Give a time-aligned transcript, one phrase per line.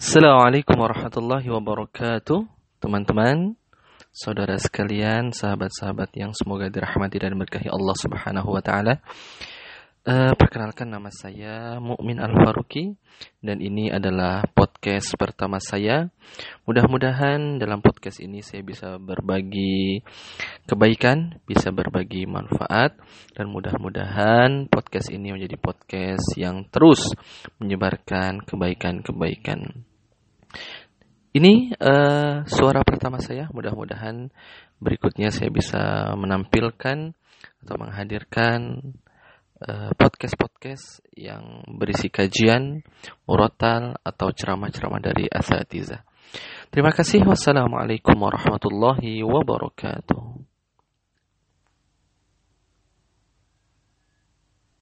[0.00, 2.48] Assalamualaikum warahmatullahi wabarakatuh
[2.80, 3.52] Teman-teman
[4.08, 9.04] Saudara sekalian Sahabat-sahabat yang semoga dirahmati dan berkahi Allah subhanahu wa ta'ala
[10.02, 12.98] Uh, perkenalkan nama saya Mukmin Al Faruqi
[13.38, 16.10] dan ini adalah podcast pertama saya.
[16.66, 20.02] Mudah-mudahan dalam podcast ini saya bisa berbagi
[20.64, 22.96] kebaikan, bisa berbagi manfaat
[23.34, 27.12] dan mudah-mudahan podcast ini menjadi podcast yang terus
[27.58, 29.84] menyebarkan kebaikan-kebaikan.
[31.32, 33.48] Ini uh, suara pertama saya.
[33.50, 34.28] Mudah-mudahan
[34.78, 37.16] berikutnya saya bisa menampilkan
[37.64, 38.80] atau menghadirkan
[39.62, 42.82] Eh, podcast-podcast yang berisi kajian,
[43.30, 46.02] murotal, atau ceramah-ceramah dari asatiza.
[46.66, 47.22] Terima kasih.
[47.22, 50.31] Wassalamualaikum warahmatullahi wabarakatuh.